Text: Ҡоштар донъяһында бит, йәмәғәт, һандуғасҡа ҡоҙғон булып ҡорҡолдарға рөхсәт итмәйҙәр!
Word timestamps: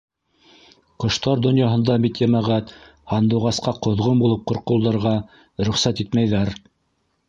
Ҡоштар 1.03 1.43
донъяһында 1.47 1.99
бит, 2.07 2.23
йәмәғәт, 2.25 2.75
һандуғасҡа 3.15 3.77
ҡоҙғон 3.89 4.27
булып 4.27 4.45
ҡорҡолдарға 4.53 5.17
рөхсәт 5.71 6.05
итмәйҙәр! 6.07 6.59